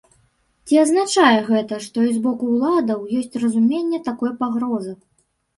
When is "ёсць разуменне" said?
3.21-4.03